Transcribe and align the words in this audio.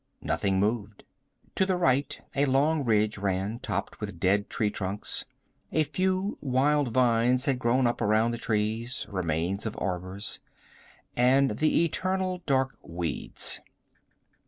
Nothing 0.23 0.59
moved. 0.59 1.03
To 1.53 1.63
the 1.63 1.77
right 1.77 2.19
a 2.35 2.45
long 2.45 2.83
ridge 2.83 3.19
ran, 3.19 3.59
topped 3.59 4.01
with 4.01 4.19
dead 4.19 4.49
tree 4.49 4.71
trunks. 4.71 5.25
A 5.71 5.83
few 5.83 6.39
wild 6.41 6.87
vines 6.91 7.45
had 7.45 7.59
grown 7.59 7.85
up 7.85 8.01
around 8.01 8.31
the 8.31 8.39
trees, 8.39 9.05
remains 9.09 9.67
of 9.67 9.75
arbors. 9.79 10.39
And 11.15 11.59
the 11.59 11.83
eternal 11.85 12.41
dark 12.47 12.77
weeds. 12.81 13.59